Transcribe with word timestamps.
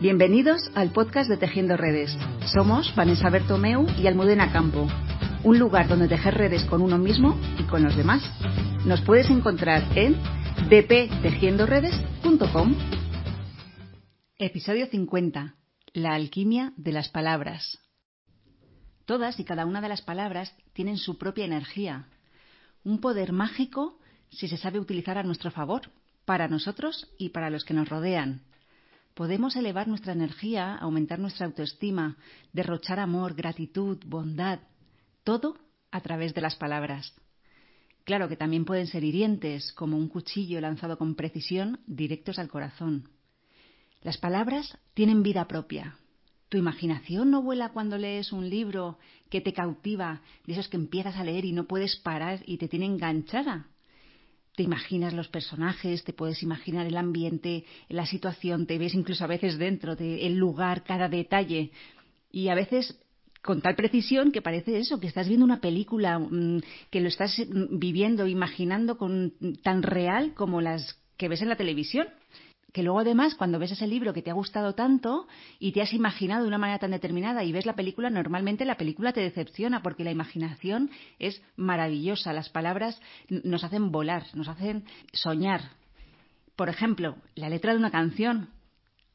Bienvenidos 0.00 0.70
al 0.74 0.90
podcast 0.92 1.28
de 1.28 1.36
Tejiendo 1.36 1.76
Redes. 1.76 2.16
Somos 2.54 2.94
Vanessa 2.96 3.28
Bertomeu 3.28 3.86
y 3.98 4.06
Almudena 4.06 4.50
Campo, 4.50 4.88
un 5.44 5.58
lugar 5.58 5.88
donde 5.88 6.08
tejer 6.08 6.38
redes 6.38 6.64
con 6.64 6.80
uno 6.80 6.96
mismo 6.96 7.38
y 7.58 7.64
con 7.64 7.82
los 7.82 7.94
demás. 7.94 8.22
Nos 8.86 9.02
puedes 9.02 9.28
encontrar 9.28 9.82
en 9.98 10.16
dptejiendoredes.com. 10.70 12.74
Episodio 14.38 14.86
50. 14.86 15.54
La 15.92 16.14
alquimia 16.14 16.72
de 16.78 16.92
las 16.92 17.10
palabras. 17.10 17.78
Todas 19.04 19.38
y 19.38 19.44
cada 19.44 19.66
una 19.66 19.82
de 19.82 19.90
las 19.90 20.00
palabras 20.00 20.56
tienen 20.72 20.96
su 20.96 21.18
propia 21.18 21.44
energía, 21.44 22.08
un 22.84 23.02
poder 23.02 23.32
mágico 23.32 23.98
si 24.30 24.48
se 24.48 24.56
sabe 24.56 24.80
utilizar 24.80 25.18
a 25.18 25.24
nuestro 25.24 25.50
favor, 25.50 25.90
para 26.24 26.48
nosotros 26.48 27.06
y 27.18 27.28
para 27.28 27.50
los 27.50 27.66
que 27.66 27.74
nos 27.74 27.90
rodean. 27.90 28.44
Podemos 29.20 29.54
elevar 29.54 29.86
nuestra 29.86 30.14
energía, 30.14 30.74
aumentar 30.76 31.18
nuestra 31.18 31.44
autoestima, 31.44 32.16
derrochar 32.54 32.98
amor, 32.98 33.34
gratitud, 33.34 33.98
bondad, 34.06 34.60
todo 35.24 35.58
a 35.90 36.00
través 36.00 36.32
de 36.32 36.40
las 36.40 36.56
palabras. 36.56 37.14
Claro 38.04 38.30
que 38.30 38.38
también 38.38 38.64
pueden 38.64 38.86
ser 38.86 39.04
hirientes, 39.04 39.74
como 39.74 39.98
un 39.98 40.08
cuchillo 40.08 40.58
lanzado 40.62 40.96
con 40.96 41.16
precisión 41.16 41.80
directos 41.86 42.38
al 42.38 42.48
corazón. 42.48 43.10
Las 44.00 44.16
palabras 44.16 44.78
tienen 44.94 45.22
vida 45.22 45.46
propia. 45.46 45.98
¿Tu 46.48 46.56
imaginación 46.56 47.30
no 47.30 47.42
vuela 47.42 47.74
cuando 47.74 47.98
lees 47.98 48.32
un 48.32 48.48
libro 48.48 48.98
que 49.28 49.42
te 49.42 49.52
cautiva, 49.52 50.22
de 50.46 50.54
esos 50.54 50.68
que 50.68 50.78
empiezas 50.78 51.16
a 51.16 51.24
leer 51.24 51.44
y 51.44 51.52
no 51.52 51.66
puedes 51.66 51.94
parar 51.96 52.40
y 52.46 52.56
te 52.56 52.68
tiene 52.68 52.86
enganchada? 52.86 53.66
Te 54.60 54.64
imaginas 54.64 55.14
los 55.14 55.28
personajes, 55.28 56.04
te 56.04 56.12
puedes 56.12 56.42
imaginar 56.42 56.86
el 56.86 56.98
ambiente, 56.98 57.64
la 57.88 58.04
situación, 58.04 58.66
te 58.66 58.76
ves 58.76 58.92
incluso 58.92 59.24
a 59.24 59.26
veces 59.26 59.56
dentro 59.56 59.96
del 59.96 60.36
lugar, 60.36 60.84
cada 60.84 61.08
detalle. 61.08 61.70
Y 62.30 62.48
a 62.48 62.54
veces 62.54 63.00
con 63.40 63.62
tal 63.62 63.74
precisión 63.74 64.32
que 64.32 64.42
parece 64.42 64.78
eso, 64.78 65.00
que 65.00 65.06
estás 65.06 65.28
viendo 65.28 65.46
una 65.46 65.62
película, 65.62 66.18
mm, 66.18 66.60
que 66.90 67.00
lo 67.00 67.08
estás 67.08 67.38
mm, 67.38 67.78
viviendo, 67.78 68.26
imaginando 68.26 68.98
con 68.98 69.32
tan 69.62 69.82
real 69.82 70.34
como 70.34 70.60
las 70.60 71.00
que 71.16 71.28
ves 71.28 71.40
en 71.40 71.48
la 71.48 71.56
televisión 71.56 72.06
que 72.72 72.82
luego 72.82 73.00
además 73.00 73.34
cuando 73.34 73.58
ves 73.58 73.72
ese 73.72 73.86
libro 73.86 74.12
que 74.12 74.22
te 74.22 74.30
ha 74.30 74.34
gustado 74.34 74.74
tanto 74.74 75.26
y 75.58 75.72
te 75.72 75.82
has 75.82 75.92
imaginado 75.92 76.42
de 76.42 76.48
una 76.48 76.58
manera 76.58 76.78
tan 76.78 76.90
determinada 76.90 77.44
y 77.44 77.52
ves 77.52 77.66
la 77.66 77.74
película, 77.74 78.10
normalmente 78.10 78.64
la 78.64 78.76
película 78.76 79.12
te 79.12 79.20
decepciona 79.20 79.82
porque 79.82 80.04
la 80.04 80.10
imaginación 80.10 80.90
es 81.18 81.42
maravillosa. 81.56 82.32
Las 82.32 82.48
palabras 82.48 83.00
nos 83.28 83.64
hacen 83.64 83.90
volar, 83.90 84.24
nos 84.34 84.48
hacen 84.48 84.84
soñar. 85.12 85.62
Por 86.56 86.68
ejemplo, 86.68 87.16
la 87.34 87.48
letra 87.48 87.72
de 87.72 87.78
una 87.78 87.90
canción. 87.90 88.50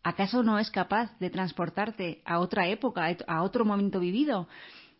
¿Acaso 0.04 0.44
no 0.44 0.60
es 0.60 0.70
capaz 0.70 1.18
de 1.20 1.32
transportarte 1.32 2.22
a 2.26 2.40
otra 2.40 2.68
época, 2.68 3.16
a 3.28 3.44
otro 3.44 3.66
momento 3.66 4.00
vivido? 4.00 4.48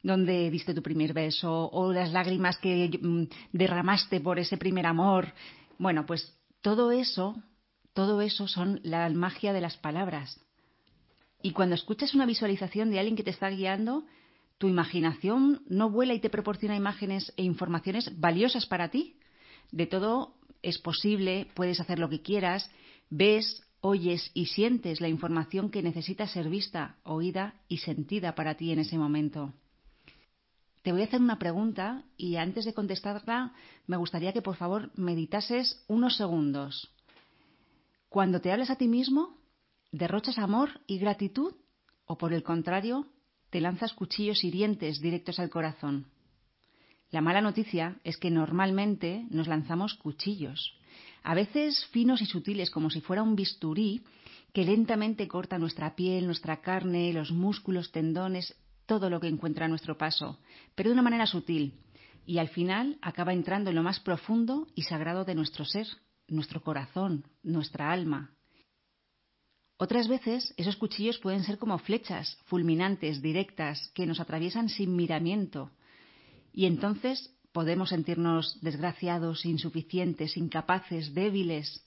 donde 0.02 0.52
diste 0.52 0.76
tu 0.76 0.84
primer 0.84 1.14
beso 1.14 1.68
o 1.72 1.92
las 1.92 2.12
lágrimas 2.12 2.60
que 2.60 2.92
mm, 3.02 3.24
derramaste 3.52 4.20
por 4.20 4.38
ese 4.38 4.56
primer 4.56 4.86
amor. 4.86 5.34
Bueno, 5.80 6.06
pues 6.06 6.38
todo 6.62 6.92
eso 6.92 7.42
todo 7.96 8.22
eso 8.22 8.48
son 8.48 8.82
la 8.84 9.10
magia 9.10 9.54
de 9.54 9.62
las 9.62 9.78
palabras. 9.78 10.40
Y 11.42 11.52
cuando 11.52 11.76
escuchas 11.76 12.14
una 12.14 12.26
visualización 12.26 12.92
de 12.92 13.00
alguien 13.00 13.16
que 13.16 13.24
te 13.24 13.30
está 13.30 13.50
guiando, 13.50 14.06
tu 14.58 14.68
imaginación 14.68 15.64
no 15.68 15.90
vuela 15.90 16.14
y 16.14 16.20
te 16.20 16.30
proporciona 16.30 16.76
imágenes 16.76 17.34
e 17.38 17.44
informaciones 17.44 18.20
valiosas 18.20 18.66
para 18.66 18.90
ti. 18.90 19.18
De 19.72 19.88
todo 19.88 20.36
es 20.62 20.78
posible, 20.78 21.48
puedes 21.54 21.80
hacer 21.80 21.98
lo 21.98 22.10
que 22.10 22.22
quieras, 22.22 22.70
ves, 23.10 23.64
oyes 23.80 24.30
y 24.34 24.48
sientes 24.48 25.00
la 25.00 25.08
información 25.08 25.72
que 25.72 25.82
necesita 25.82 26.28
ser 26.28 26.50
vista, 26.50 26.98
oída 27.04 27.62
y 27.70 27.78
sentida 27.78 28.36
para 28.36 28.56
ti 28.56 28.74
en 28.74 28.80
ese 28.80 28.98
momento. 28.98 29.54
Te 30.82 30.92
voy 30.92 31.02
a 31.02 31.06
hacer 31.06 31.22
una 31.22 31.40
pregunta 31.40 32.04
y 32.18 32.36
antes 32.36 32.66
de 32.66 32.74
contestarla 32.74 33.54
me 33.88 33.96
gustaría 33.96 34.34
que 34.34 34.42
por 34.42 34.58
favor 34.58 34.92
meditases 34.98 35.82
unos 35.88 36.18
segundos. 36.18 36.92
Cuando 38.16 38.40
te 38.40 38.50
hablas 38.50 38.70
a 38.70 38.78
ti 38.78 38.88
mismo, 38.88 39.36
¿derrochas 39.92 40.38
amor 40.38 40.80
y 40.88 41.00
gratitud 41.00 41.54
o 42.06 42.18
por 42.18 42.32
el 42.32 42.44
contrario, 42.44 43.08
te 43.50 43.60
lanzas 43.60 43.92
cuchillos 43.92 44.46
hirientes 44.46 45.02
directos 45.02 45.38
al 45.38 45.50
corazón? 45.50 46.06
La 47.12 47.20
mala 47.20 47.42
noticia 47.42 48.00
es 48.06 48.16
que 48.16 48.32
normalmente 48.32 49.26
nos 49.32 49.50
lanzamos 49.50 49.96
cuchillos, 49.96 50.78
a 51.24 51.36
veces 51.36 51.88
finos 51.88 52.22
y 52.22 52.26
sutiles 52.26 52.72
como 52.72 52.90
si 52.90 53.02
fuera 53.02 53.22
un 53.22 53.36
bisturí 53.36 54.02
que 54.54 54.64
lentamente 54.64 55.28
corta 55.28 55.60
nuestra 55.60 55.94
piel, 55.98 56.26
nuestra 56.26 56.62
carne, 56.62 57.12
los 57.12 57.34
músculos, 57.34 57.92
tendones, 57.92 58.56
todo 58.86 59.10
lo 59.10 59.20
que 59.20 59.28
encuentra 59.28 59.66
a 59.66 59.68
nuestro 59.68 59.98
paso, 59.98 60.40
pero 60.74 60.88
de 60.90 60.94
una 60.94 61.04
manera 61.04 61.26
sutil, 61.26 61.74
y 62.26 62.38
al 62.38 62.48
final 62.48 62.98
acaba 63.02 63.34
entrando 63.34 63.72
en 63.72 63.76
lo 63.76 63.84
más 63.84 64.00
profundo 64.00 64.68
y 64.74 64.84
sagrado 64.84 65.26
de 65.26 65.36
nuestro 65.36 65.66
ser, 65.66 65.88
nuestro 66.28 66.62
corazón, 66.62 67.26
nuestra 67.44 67.92
alma. 67.92 68.32
Otras 69.78 70.08
veces 70.08 70.54
esos 70.58 70.78
cuchillos 70.78 71.18
pueden 71.20 71.44
ser 71.44 71.58
como 71.58 71.78
flechas 71.80 72.38
fulminantes, 72.46 73.22
directas, 73.22 73.92
que 73.94 74.06
nos 74.06 74.20
atraviesan 74.20 74.70
sin 74.70 74.96
miramiento. 74.96 75.72
Y 76.54 76.66
entonces 76.66 77.36
podemos 77.52 77.90
sentirnos 77.90 78.60
desgraciados, 78.62 79.46
insuficientes, 79.46 80.38
incapaces, 80.38 81.14
débiles, 81.14 81.86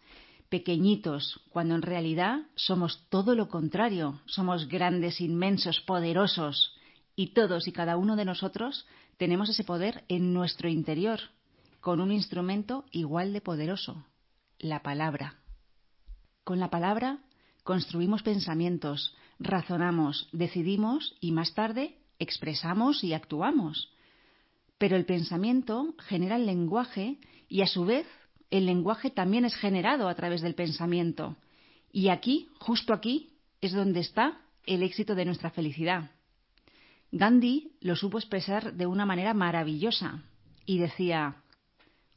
pequeñitos, 0.48 1.40
cuando 1.50 1.74
en 1.74 1.82
realidad 1.82 2.40
somos 2.54 3.06
todo 3.08 3.34
lo 3.34 3.48
contrario, 3.48 4.20
somos 4.26 4.68
grandes, 4.68 5.20
inmensos, 5.20 5.80
poderosos. 5.80 6.74
Y 7.16 7.28
todos 7.28 7.68
y 7.68 7.72
cada 7.72 7.96
uno 7.96 8.16
de 8.16 8.24
nosotros 8.24 8.86
tenemos 9.16 9.48
ese 9.48 9.64
poder 9.64 10.04
en 10.08 10.32
nuestro 10.32 10.68
interior, 10.68 11.20
con 11.80 12.00
un 12.00 12.12
instrumento 12.12 12.84
igual 12.92 13.32
de 13.32 13.40
poderoso, 13.40 14.04
la 14.58 14.82
palabra. 14.82 15.36
Con 16.44 16.58
la 16.58 16.70
palabra 16.70 17.18
construimos 17.62 18.22
pensamientos, 18.22 19.14
razonamos, 19.38 20.28
decidimos 20.32 21.16
y 21.20 21.32
más 21.32 21.54
tarde 21.54 21.96
expresamos 22.18 23.04
y 23.04 23.12
actuamos. 23.12 23.92
Pero 24.78 24.96
el 24.96 25.04
pensamiento 25.04 25.94
genera 25.98 26.36
el 26.36 26.46
lenguaje 26.46 27.18
y 27.48 27.62
a 27.62 27.66
su 27.66 27.84
vez 27.84 28.06
el 28.50 28.66
lenguaje 28.66 29.10
también 29.10 29.44
es 29.44 29.54
generado 29.54 30.08
a 30.08 30.14
través 30.14 30.40
del 30.40 30.54
pensamiento. 30.54 31.36
Y 31.92 32.08
aquí, 32.08 32.48
justo 32.58 32.92
aquí, 32.92 33.34
es 33.60 33.72
donde 33.72 34.00
está 34.00 34.40
el 34.66 34.82
éxito 34.82 35.14
de 35.14 35.24
nuestra 35.24 35.50
felicidad. 35.50 36.10
Gandhi 37.10 37.72
lo 37.80 37.96
supo 37.96 38.18
expresar 38.18 38.74
de 38.74 38.86
una 38.86 39.06
manera 39.06 39.34
maravillosa 39.34 40.22
y 40.66 40.78
decía, 40.78 41.42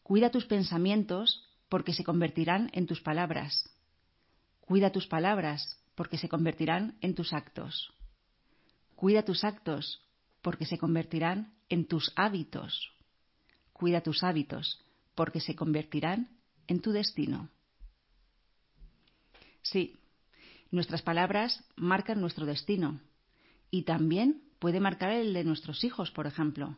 cuida 0.03 0.31
tus 0.31 0.45
pensamientos 0.45 1.50
porque 1.71 1.93
se 1.93 2.03
convertirán 2.03 2.69
en 2.73 2.85
tus 2.85 2.99
palabras. 2.99 3.63
Cuida 4.59 4.91
tus 4.91 5.07
palabras, 5.07 5.79
porque 5.95 6.17
se 6.17 6.27
convertirán 6.27 6.97
en 6.99 7.15
tus 7.15 7.31
actos. 7.31 7.93
Cuida 8.93 9.23
tus 9.23 9.45
actos, 9.45 10.01
porque 10.41 10.65
se 10.65 10.77
convertirán 10.77 11.53
en 11.69 11.85
tus 11.85 12.11
hábitos. 12.17 12.91
Cuida 13.71 14.01
tus 14.01 14.21
hábitos, 14.21 14.83
porque 15.15 15.39
se 15.39 15.55
convertirán 15.55 16.27
en 16.67 16.81
tu 16.81 16.91
destino. 16.91 17.47
Sí, 19.61 19.97
nuestras 20.71 21.01
palabras 21.01 21.63
marcan 21.77 22.19
nuestro 22.19 22.45
destino 22.45 22.99
y 23.69 23.83
también 23.83 24.43
puede 24.59 24.81
marcar 24.81 25.11
el 25.11 25.33
de 25.33 25.45
nuestros 25.45 25.85
hijos, 25.85 26.11
por 26.11 26.27
ejemplo, 26.27 26.75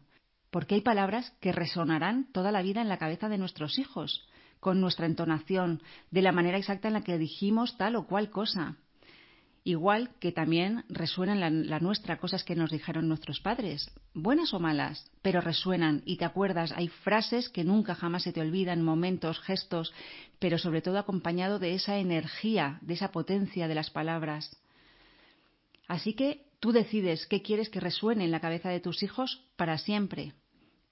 porque 0.52 0.76
hay 0.76 0.82
palabras 0.82 1.32
que 1.42 1.52
resonarán 1.52 2.32
toda 2.32 2.52
la 2.52 2.62
vida 2.62 2.84
en 2.84 2.90
la 2.90 3.00
cabeza 3.00 3.28
de 3.28 3.40
nuestros 3.40 3.80
hijos 3.80 4.24
con 4.64 4.80
nuestra 4.80 5.06
entonación, 5.06 5.82
de 6.10 6.22
la 6.22 6.32
manera 6.32 6.58
exacta 6.58 6.88
en 6.88 6.96
la 6.96 7.04
que 7.04 7.18
dijimos 7.18 7.78
tal 7.78 7.98
o 7.98 8.08
cual 8.08 8.32
cosa. 8.32 8.78
Igual 9.66 10.12
que 10.20 10.32
también 10.32 10.86
resuenan 10.88 11.40
la, 11.42 11.50
la, 11.50 11.80
nuestra, 11.80 12.18
cosas 12.18 12.44
que 12.44 12.56
nos 12.56 12.72
dijeron 12.72 13.08
nuestros 13.08 13.42
padres, 13.42 13.92
buenas 14.14 14.54
o 14.54 14.60
malas, 14.60 15.12
pero 15.22 15.42
resuenan 15.42 16.02
y 16.06 16.18
te 16.18 16.26
acuerdas, 16.26 16.72
hay 16.76 16.88
frases 16.88 17.50
que 17.50 17.64
nunca 17.64 17.94
jamás 17.94 18.24
se 18.24 18.34
te 18.34 18.42
olvidan, 18.42 18.82
momentos, 18.82 19.40
gestos, 19.42 19.94
pero 20.40 20.58
sobre 20.58 20.82
todo 20.82 20.98
acompañado 20.98 21.60
de 21.60 21.76
esa 21.76 21.98
energía, 21.98 22.80
de 22.82 22.94
esa 22.94 23.12
potencia 23.12 23.68
de 23.68 23.76
las 23.76 23.90
palabras. 23.90 24.58
Así 25.88 26.14
que 26.14 26.46
tú 26.60 26.72
decides 26.72 27.28
qué 27.28 27.42
quieres 27.42 27.70
que 27.70 27.82
resuene 27.82 28.24
en 28.24 28.32
la 28.32 28.40
cabeza 28.40 28.70
de 28.70 28.80
tus 28.80 29.04
hijos 29.04 29.44
para 29.58 29.78
siempre, 29.78 30.34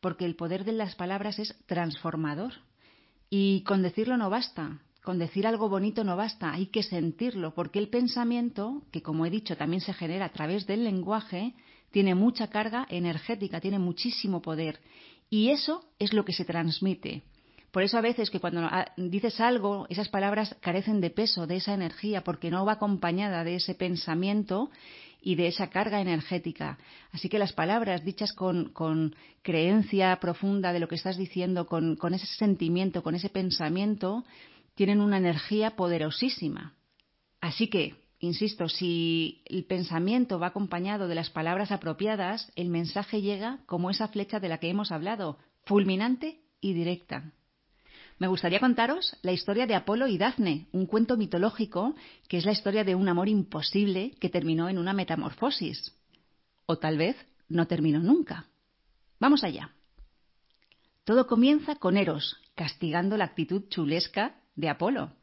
porque 0.02 0.26
el 0.26 0.36
poder 0.36 0.66
de 0.66 0.74
las 0.74 0.96
palabras 0.96 1.40
es 1.40 1.56
transformador. 1.68 2.54
Y 3.34 3.62
con 3.62 3.82
decirlo 3.82 4.18
no 4.18 4.30
basta, 4.30 4.82
con 5.04 5.18
decir 5.18 5.48
algo 5.48 5.70
bonito 5.70 6.04
no 6.04 6.18
basta, 6.18 6.52
hay 6.52 6.66
que 6.66 6.84
sentirlo, 6.84 7.54
porque 7.54 7.80
el 7.80 7.88
pensamiento, 7.88 8.84
que 8.92 9.02
como 9.02 9.26
he 9.26 9.30
dicho 9.30 9.56
también 9.56 9.80
se 9.80 9.94
genera 9.94 10.26
a 10.26 10.34
través 10.34 10.68
del 10.68 10.84
lenguaje, 10.84 11.54
tiene 11.92 12.14
mucha 12.14 12.48
carga 12.48 12.86
energética, 12.90 13.62
tiene 13.62 13.80
muchísimo 13.80 14.42
poder. 14.42 14.82
Y 15.30 15.50
eso 15.50 15.86
es 15.98 16.12
lo 16.12 16.26
que 16.26 16.34
se 16.34 16.44
transmite. 16.44 17.24
Por 17.72 17.84
eso 17.84 17.98
a 17.98 18.02
veces 18.02 18.30
que 18.30 18.42
cuando 18.42 18.70
dices 18.98 19.40
algo, 19.40 19.88
esas 19.90 20.10
palabras 20.10 20.58
carecen 20.60 21.00
de 21.00 21.10
peso, 21.10 21.48
de 21.48 21.56
esa 21.56 21.74
energía, 21.74 22.26
porque 22.26 22.52
no 22.52 22.66
va 22.66 22.74
acompañada 22.74 23.46
de 23.46 23.56
ese 23.56 23.76
pensamiento 23.76 24.70
y 25.22 25.36
de 25.36 25.48
esa 25.48 25.70
carga 25.70 26.02
energética. 26.02 26.80
Así 27.12 27.30
que 27.30 27.40
las 27.40 27.54
palabras 27.54 28.04
dichas 28.04 28.34
con, 28.34 29.16
creencia 29.44 30.20
profunda 30.20 30.74
de 30.74 30.80
lo 30.80 30.88
que 30.88 30.96
estás 30.96 31.18
diciendo, 31.18 31.68
con, 31.68 32.14
ese 32.14 32.26
sentimiento, 32.26 33.04
con 33.04 33.16
ese 33.16 33.30
pensamiento, 33.30 34.26
tienen 34.74 35.00
una 35.00 35.18
energía 35.18 35.76
poderosísima. 35.76 36.74
Así 37.40 37.68
que, 37.68 37.96
insisto, 38.20 38.68
si 38.68 39.44
el 39.46 39.66
pensamiento 39.66 40.40
va 40.40 40.48
acompañado 40.48 41.08
de 41.08 41.16
las 41.16 41.30
palabras 41.30 41.72
apropiadas, 41.72 42.52
el 42.56 42.70
mensaje 42.70 43.22
llega 43.22 43.60
como 43.68 43.92
esa 43.92 44.08
flecha 44.08 44.40
de 44.40 44.50
la 44.50 44.58
que 44.58 44.70
hemos 44.70 44.92
hablado, 44.92 45.38
fulminante 45.66 46.40
y 46.60 46.74
directa. 46.74 47.32
Me 48.22 48.28
gustaría 48.28 48.60
contaros 48.60 49.18
la 49.24 49.32
historia 49.32 49.66
de 49.66 49.74
Apolo 49.74 50.06
y 50.06 50.20
Dafne, 50.20 50.68
un 50.74 50.86
cuento 50.86 51.18
mitológico 51.18 51.96
que 52.28 52.38
es 52.38 52.46
la 52.46 52.52
historia 52.52 52.84
de 52.84 52.94
un 52.94 53.10
amor 53.10 53.28
imposible 53.28 54.12
que 54.20 54.30
terminó 54.30 54.70
en 54.70 54.78
una 54.78 54.94
metamorfosis. 54.94 55.98
O 56.68 56.78
tal 56.78 57.00
vez 57.00 57.16
no 57.50 57.66
terminó 57.66 57.98
nunca. 57.98 58.46
Vamos 59.20 59.44
allá. 59.44 59.72
Todo 61.04 61.26
comienza 61.26 61.78
con 61.78 61.98
Eros, 61.98 62.38
castigando 62.54 63.18
la 63.18 63.26
actitud 63.26 63.64
chulesca 63.70 64.36
de 64.56 64.70
Apolo. 64.70 65.14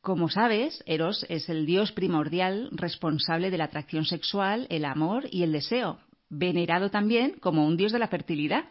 Como 0.00 0.28
sabes, 0.28 0.82
Eros 0.86 1.24
es 1.28 1.48
el 1.48 1.66
dios 1.66 1.92
primordial 1.92 2.68
responsable 2.72 3.52
de 3.52 3.58
la 3.58 3.66
atracción 3.66 4.04
sexual, 4.04 4.66
el 4.70 4.86
amor 4.86 5.28
y 5.30 5.44
el 5.44 5.52
deseo, 5.52 6.00
venerado 6.28 6.90
también 6.90 7.38
como 7.38 7.64
un 7.64 7.76
dios 7.76 7.92
de 7.92 8.00
la 8.00 8.08
fertilidad. 8.08 8.64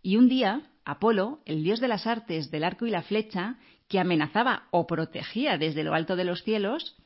Y 0.00 0.16
un 0.16 0.30
día, 0.30 0.62
Apolo, 0.84 1.40
el 1.46 1.64
dios 1.64 1.80
de 1.80 1.88
las 1.88 2.06
artes 2.06 2.50
del 2.50 2.64
arco 2.64 2.86
y 2.86 2.90
la 2.90 3.02
flecha, 3.02 3.56
que 3.88 3.98
amenazaba 3.98 4.68
o 4.70 4.86
protegía 4.86 5.58
desde 5.58 5.84
lo 5.84 5.94
alto 5.94 6.16
de 6.16 6.24
los 6.24 6.42
cielos, 6.42 6.96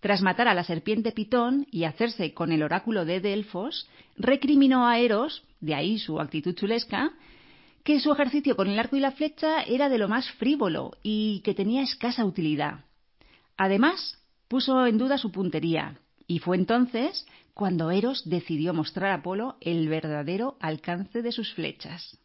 tras 0.00 0.22
matar 0.22 0.48
a 0.48 0.54
la 0.54 0.64
serpiente 0.64 1.12
Pitón 1.12 1.66
y 1.70 1.84
hacerse 1.84 2.32
con 2.34 2.52
el 2.52 2.62
oráculo 2.62 3.04
de 3.04 3.20
Delfos, 3.20 3.88
recriminó 4.16 4.86
a 4.86 4.98
Eros, 4.98 5.42
de 5.60 5.74
ahí 5.74 5.98
su 5.98 6.20
actitud 6.20 6.54
chulesca, 6.54 7.12
que 7.82 8.00
su 8.00 8.12
ejercicio 8.12 8.56
con 8.56 8.68
el 8.68 8.78
arco 8.78 8.96
y 8.96 9.00
la 9.00 9.12
flecha 9.12 9.62
era 9.62 9.88
de 9.88 9.98
lo 9.98 10.08
más 10.08 10.30
frívolo 10.32 10.96
y 11.02 11.40
que 11.44 11.54
tenía 11.54 11.82
escasa 11.82 12.24
utilidad. 12.24 12.84
Además, 13.56 14.18
puso 14.48 14.86
en 14.86 14.98
duda 14.98 15.18
su 15.18 15.32
puntería, 15.32 15.98
y 16.26 16.40
fue 16.40 16.56
entonces 16.56 17.26
cuando 17.54 17.90
Eros 17.90 18.28
decidió 18.28 18.74
mostrar 18.74 19.12
a 19.12 19.14
Apolo 19.14 19.56
el 19.60 19.88
verdadero 19.88 20.56
alcance 20.60 21.22
de 21.22 21.32
sus 21.32 21.54
flechas. 21.54 22.18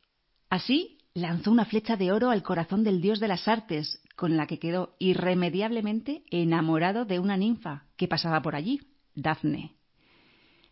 Así, 0.50 0.98
lanzó 1.14 1.52
una 1.52 1.66
flecha 1.66 1.98
de 1.98 2.12
oro 2.12 2.30
al 2.30 2.44
corazón 2.44 2.84
del 2.84 3.02
dios 3.02 3.20
de 3.20 3.28
las 3.28 3.48
artes, 3.48 4.02
con 4.16 4.38
la 4.38 4.48
que 4.48 4.60
quedó 4.60 4.96
irremediablemente 5.00 6.24
enamorado 6.30 7.06
de 7.06 7.20
una 7.20 7.38
ninfa 7.38 7.86
que 7.98 8.08
pasaba 8.08 8.42
por 8.42 8.56
allí, 8.56 8.82
Dafne. 9.16 9.76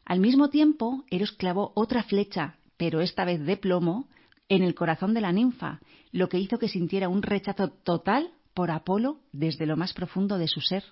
Al 0.05 0.19
mismo 0.19 0.49
tiempo, 0.49 1.03
Eros 1.09 1.31
clavó 1.33 1.71
otra 1.75 2.03
flecha, 2.03 2.55
pero 2.77 3.01
esta 3.01 3.25
vez 3.25 3.45
de 3.45 3.57
plomo, 3.57 4.07
en 4.47 4.63
el 4.63 4.75
corazón 4.75 5.13
de 5.13 5.21
la 5.21 5.31
ninfa, 5.31 5.79
lo 6.11 6.29
que 6.29 6.39
hizo 6.39 6.57
que 6.57 6.69
sintiera 6.69 7.09
un 7.09 7.21
rechazo 7.21 7.69
total 7.69 8.31
por 8.53 8.71
Apolo 8.71 9.19
desde 9.31 9.65
lo 9.65 9.77
más 9.77 9.93
profundo 9.93 10.37
de 10.37 10.47
su 10.47 10.61
ser. 10.61 10.83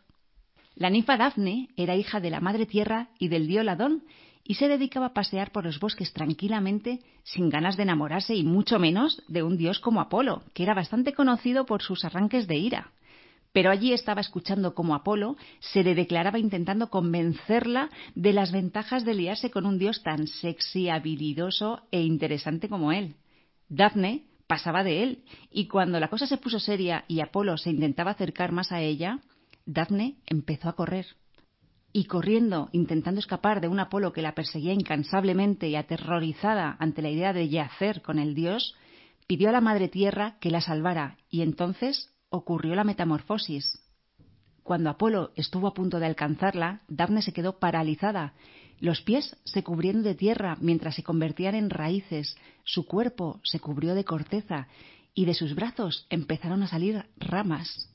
La 0.76 0.92
ninfa 0.92 1.18
Dafne 1.18 1.70
era 1.76 1.96
hija 1.96 2.20
de 2.20 2.30
la 2.30 2.40
madre 2.40 2.68
tierra 2.68 3.10
y 3.18 3.30
del 3.30 3.48
dios 3.48 3.66
Ladón 3.66 4.04
y 4.48 4.56
se 4.56 4.70
dedicaba 4.70 5.08
a 5.08 5.14
pasear 5.14 5.52
por 5.52 5.66
los 5.66 5.80
bosques 5.80 6.14
tranquilamente, 6.14 7.02
sin 7.24 7.50
ganas 7.50 7.76
de 7.76 7.84
enamorarse 7.84 8.34
y 8.34 8.44
mucho 8.44 8.80
menos 8.80 9.22
de 9.28 9.44
un 9.44 9.58
dios 9.58 9.80
como 9.80 10.00
Apolo, 10.00 10.44
que 10.54 10.64
era 10.64 10.74
bastante 10.74 11.14
conocido 11.14 11.66
por 11.66 11.82
sus 11.82 12.06
arranques 12.06 12.48
de 12.48 12.56
ira. 12.56 12.92
Pero 13.52 13.72
allí 13.72 13.92
estaba 13.92 14.22
escuchando 14.22 14.74
cómo 14.74 14.96
Apolo 14.96 15.36
se 15.60 15.84
le 15.84 15.96
declaraba 15.96 16.40
intentando 16.40 16.90
convencerla 16.90 17.90
de 18.16 18.32
las 18.32 18.54
ventajas 18.54 19.04
de 19.04 19.16
liarse 19.16 19.52
con 19.52 19.66
un 19.66 19.80
dios 19.80 20.02
tan 20.02 20.28
sexy, 20.28 20.88
habilidoso 20.88 21.82
e 21.92 22.02
interesante 22.02 22.70
como 22.70 22.94
él. 22.94 23.16
Daphne 23.68 24.24
pasaba 24.48 24.86
de 24.86 25.04
él, 25.04 25.24
y 25.52 25.68
cuando 25.68 26.00
la 26.00 26.08
cosa 26.08 26.26
se 26.26 26.38
puso 26.38 26.62
seria 26.62 27.04
y 27.10 27.20
Apolo 27.20 27.58
se 27.58 27.70
intentaba 27.70 28.12
acercar 28.12 28.54
más 28.54 28.72
a 28.72 28.80
ella, 28.80 29.20
Daphne 29.66 30.16
empezó 30.26 30.70
a 30.70 30.76
correr. 30.76 31.06
Y 31.98 32.06
corriendo, 32.06 32.70
intentando 32.74 33.20
escapar 33.20 33.60
de 33.60 33.68
un 33.68 33.80
Apolo 33.80 34.14
que 34.14 34.22
la 34.22 34.36
perseguía 34.36 34.72
incansablemente 34.72 35.68
y 35.68 35.76
aterrorizada 35.76 36.78
ante 36.78 37.02
la 37.02 37.10
idea 37.10 37.34
de 37.34 37.50
yacer 37.50 38.04
con 38.04 38.20
el 38.20 38.36
dios, 38.36 38.76
pidió 39.26 39.50
a 39.50 39.52
la 39.52 39.62
Madre 39.62 39.88
Tierra 39.88 40.38
que 40.40 40.52
la 40.52 40.62
salvara, 40.62 41.18
y 41.32 41.42
entonces 41.42 42.12
ocurrió 42.30 42.76
la 42.76 42.84
metamorfosis. 42.84 43.80
Cuando 44.62 44.92
Apolo 44.92 45.32
estuvo 45.36 45.66
a 45.66 45.74
punto 45.74 46.00
de 46.00 46.06
alcanzarla, 46.06 46.82
Daphne 46.88 47.24
se 47.24 47.34
quedó 47.34 47.58
paralizada 47.58 48.36
los 48.80 49.02
pies 49.02 49.36
se 49.44 49.64
cubrieron 49.64 50.04
de 50.04 50.14
tierra 50.14 50.56
mientras 50.62 50.94
se 50.94 51.02
convertían 51.02 51.56
en 51.56 51.72
raíces, 51.72 52.38
su 52.64 52.86
cuerpo 52.86 53.40
se 53.44 53.60
cubrió 53.60 53.96
de 53.96 54.06
corteza 54.06 54.68
y 55.16 55.26
de 55.26 55.34
sus 55.34 55.56
brazos 55.56 56.06
empezaron 56.12 56.62
a 56.62 56.68
salir 56.68 57.08
ramas. 57.18 57.90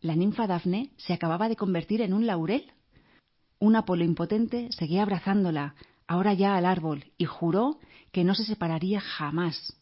La 0.00 0.16
ninfa 0.16 0.48
Dafne 0.48 0.90
se 0.96 1.12
acababa 1.12 1.48
de 1.48 1.54
convertir 1.54 2.02
en 2.02 2.14
un 2.14 2.26
laurel. 2.26 2.72
Un 3.62 3.76
Apolo 3.76 4.02
impotente 4.02 4.72
seguía 4.72 5.02
abrazándola, 5.02 5.76
ahora 6.08 6.34
ya 6.34 6.56
al 6.56 6.66
árbol, 6.66 7.12
y 7.16 7.26
juró 7.26 7.78
que 8.10 8.24
no 8.24 8.34
se 8.34 8.44
separaría 8.44 9.00
jamás. 9.00 9.76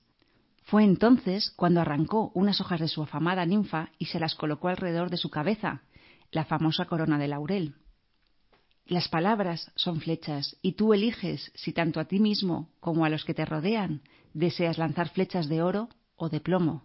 Fue 0.65 0.85
entonces 0.85 1.51
cuando 1.57 1.81
arrancó 1.81 2.31
unas 2.35 2.61
hojas 2.61 2.81
de 2.81 2.89
su 2.89 3.03
afamada 3.03 3.47
ninfa 3.47 3.89
y 3.97 4.05
se 4.05 4.21
las 4.21 4.35
colocó 4.35 4.69
alrededor 4.69 5.09
de 5.09 5.17
su 5.17 5.31
cabeza, 5.31 5.81
la 6.31 6.45
famosa 6.45 6.85
corona 6.85 7.17
de 7.17 7.29
laurel. 7.29 7.75
Las 8.85 9.09
palabras 9.09 9.73
son 9.77 10.03
flechas 10.03 10.59
y 10.61 10.73
tú 10.73 10.93
eliges 10.93 11.51
si 11.55 11.73
tanto 11.73 12.01
a 12.01 12.05
ti 12.05 12.21
mismo 12.21 12.69
como 12.81 13.07
a 13.07 13.09
los 13.09 13.25
que 13.25 13.33
te 13.33 13.47
rodean 13.47 14.03
deseas 14.35 14.77
lanzar 14.77 15.09
flechas 15.09 15.49
de 15.49 15.63
oro 15.63 15.89
o 16.17 16.29
de 16.29 16.41
plomo, 16.41 16.83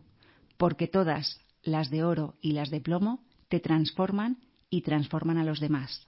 porque 0.55 0.87
todas, 0.87 1.41
las 1.61 1.89
de 1.89 2.05
oro 2.05 2.35
y 2.39 2.53
las 2.53 2.69
de 2.69 2.79
plomo, 2.79 3.19
te 3.49 3.59
transforman 3.59 4.37
y 4.69 4.79
transforman 4.83 5.37
a 5.37 5.43
los 5.43 5.59
demás. 5.59 6.07